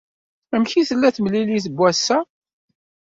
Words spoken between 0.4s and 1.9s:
Amek ay d-tella temlilit n